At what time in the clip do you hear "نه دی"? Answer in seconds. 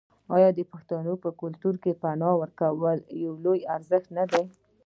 4.17-4.45